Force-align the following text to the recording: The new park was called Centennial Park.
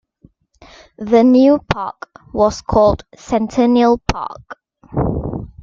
The 0.97 1.23
new 1.23 1.59
park 1.71 2.09
was 2.33 2.63
called 2.63 3.05
Centennial 3.15 3.99
Park. 4.07 4.57